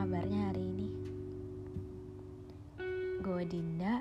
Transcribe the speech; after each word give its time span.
kabarnya 0.00 0.40
hmm. 0.40 0.48
hari 0.48 0.62
ini? 0.64 0.88
Gue 3.20 3.44
Dinda 3.44 4.00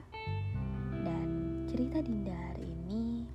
dan 1.04 1.28
cerita 1.68 2.00
Dinda 2.00 2.32
hari 2.32 2.72
ini 2.72 3.28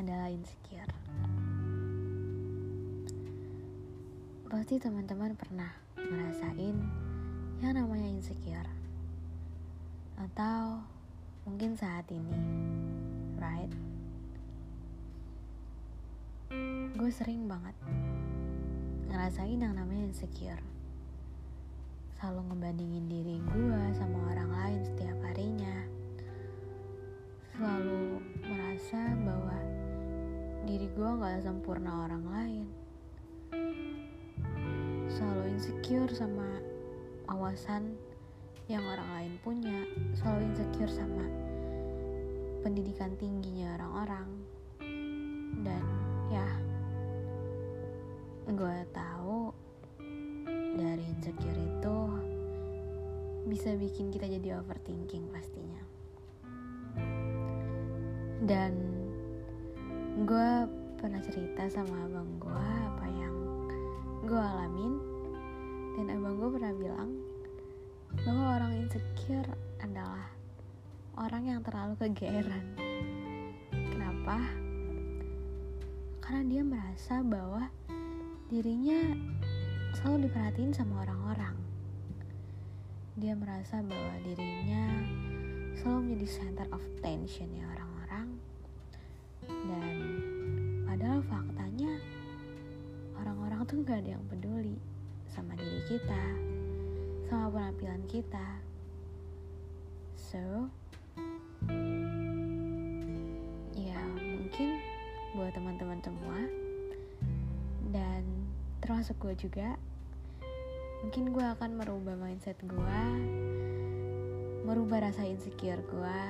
adalah 0.00 0.32
insecure. 0.32 0.88
Pasti 4.48 4.80
teman-teman 4.80 5.36
pernah 5.36 5.68
ngerasain 6.00 6.76
yang 7.60 7.74
namanya 7.76 8.08
insecure. 8.08 8.72
Atau 10.16 10.88
mungkin 11.44 11.76
saat 11.76 12.08
ini, 12.08 12.32
right? 13.36 13.72
Gue 16.96 17.12
sering 17.12 17.44
banget 17.44 17.76
ngerasain 19.12 19.60
yang 19.60 19.76
namanya 19.76 20.08
insecure 20.08 20.64
selalu 22.24 22.56
ngebandingin 22.56 23.04
diri 23.04 23.36
gue 23.52 23.82
sama 24.00 24.16
orang 24.32 24.48
lain 24.48 24.80
setiap 24.80 25.18
harinya. 25.28 25.76
Selalu 27.52 28.24
merasa 28.48 29.12
bahwa 29.20 29.60
diri 30.64 30.88
gue 30.88 31.10
gak 31.20 31.44
sempurna 31.44 32.08
orang 32.08 32.24
lain. 32.24 32.66
Selalu 35.12 35.52
insecure 35.52 36.08
sama 36.16 36.48
awasan 37.28 37.92
yang 38.72 38.88
orang 38.88 39.08
lain 39.20 39.32
punya. 39.44 39.84
Selalu 40.16 40.48
insecure 40.48 40.96
sama 40.96 41.28
pendidikan 42.64 43.12
tingginya 43.20 43.76
orang-orang 43.76 44.32
bisa 53.64 53.80
bikin 53.80 54.12
kita 54.12 54.28
jadi 54.28 54.60
overthinking 54.60 55.24
pastinya. 55.32 55.80
Dan 58.44 58.76
gue 60.20 60.68
pernah 61.00 61.24
cerita 61.24 61.64
sama 61.72 62.04
abang 62.04 62.28
gue 62.44 62.60
apa 62.60 63.08
yang 63.08 63.32
gue 64.28 64.36
alamin. 64.36 65.00
Dan 65.96 66.12
abang 66.12 66.36
gue 66.44 66.50
pernah 66.60 66.76
bilang 66.76 67.10
bahwa 68.20 68.44
orang 68.60 68.84
insecure 68.84 69.48
adalah 69.80 70.28
orang 71.16 71.56
yang 71.56 71.60
terlalu 71.64 71.96
kegeeran. 72.04 72.68
Kenapa? 73.72 74.44
Karena 76.20 76.42
dia 76.52 76.60
merasa 76.60 77.24
bahwa 77.24 77.72
dirinya 78.52 79.08
selalu 79.96 80.28
diperhatiin 80.28 80.76
sama 80.76 81.08
orang-orang. 81.08 81.73
Dia 83.14 83.30
merasa 83.38 83.78
bahwa 83.78 84.14
dirinya 84.26 84.90
selalu 85.78 85.98
menjadi 86.02 86.26
center 86.34 86.66
of 86.74 86.82
attention 86.98 87.46
ya 87.54 87.62
orang-orang. 87.70 88.28
Dan 89.46 89.96
padahal 90.82 91.22
faktanya 91.30 91.94
orang-orang 93.14 93.62
tuh 93.70 93.86
gak 93.86 94.02
ada 94.02 94.18
yang 94.18 94.24
peduli 94.26 94.82
sama 95.30 95.54
diri 95.54 95.78
kita, 95.86 96.24
sama 97.30 97.54
penampilan 97.54 98.02
kita. 98.10 98.46
So, 100.18 100.66
ya 103.78 104.00
mungkin 104.18 104.82
buat 105.38 105.54
teman-teman 105.54 106.02
semua 106.02 106.38
dan 107.94 108.26
termasuk 108.82 109.14
gue 109.22 109.34
juga 109.38 109.78
mungkin 111.04 111.36
gue 111.36 111.44
akan 111.44 111.76
merubah 111.76 112.16
mindset 112.16 112.56
gue 112.64 113.00
merubah 114.64 115.04
rasa 115.04 115.28
insecure 115.28 115.84
gue 115.84 116.20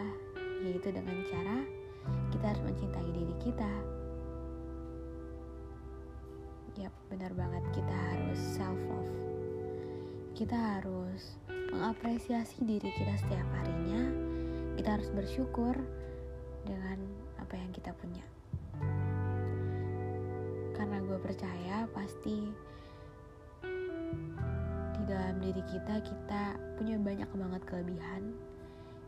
yaitu 0.67 0.91
dengan 0.91 1.15
cara 1.31 1.63
kita 2.35 2.51
harus 2.51 2.63
mencintai 2.67 3.11
diri 3.15 3.35
kita. 3.41 3.73
Yap 6.83 6.93
benar 7.09 7.33
banget. 7.33 7.65
Kita 7.73 7.95
harus 7.95 8.41
self 8.59 8.81
love 8.91 9.13
kita 10.35 10.59
harus 10.59 11.39
mengapresiasi 11.71 12.67
diri 12.67 12.91
kita 12.99 13.15
setiap 13.23 13.47
harinya. 13.55 14.03
Kita 14.75 14.99
harus 14.99 15.07
bersyukur 15.15 15.79
dengan 16.67 16.99
apa 17.39 17.55
yang 17.55 17.71
kita 17.71 17.95
punya. 17.95 18.27
Karena 20.75 20.99
gue 21.07 21.19
percaya 21.23 21.87
pasti 21.95 22.44
diri 25.45 25.61
kita 25.69 26.01
kita 26.01 26.57
punya 26.81 26.97
banyak 26.97 27.29
banget 27.37 27.63
kelebihan 27.69 28.33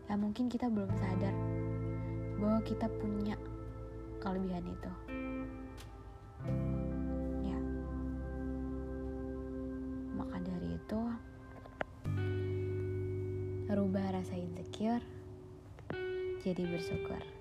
yang 0.04 0.20
mungkin 0.20 0.52
kita 0.52 0.68
belum 0.68 0.92
sadar 1.00 1.32
bahwa 2.36 2.60
kita 2.60 2.92
punya 3.00 3.40
kelebihan 4.20 4.68
itu. 4.68 4.92
Ya. 7.40 7.58
Maka 10.20 10.36
dari 10.44 10.76
itu 10.76 11.00
rubah 13.72 14.12
rasa 14.12 14.36
insecure 14.36 15.02
jadi 16.44 16.62
bersyukur 16.68 17.35